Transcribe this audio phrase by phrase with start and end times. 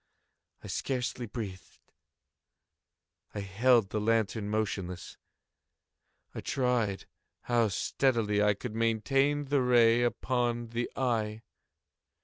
[0.63, 1.79] I scarcely breathed.
[3.35, 5.17] I held the lantern motionless.
[6.33, 7.05] I tried
[7.41, 11.41] how steadily I could maintain the ray upon the eve.